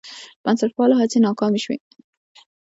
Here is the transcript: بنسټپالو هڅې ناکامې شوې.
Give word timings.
بنسټپالو 0.43 0.99
هڅې 1.01 1.17
ناکامې 1.25 1.59
شوې. 1.63 1.77